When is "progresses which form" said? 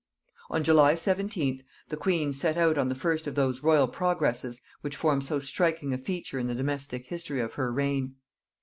3.87-5.21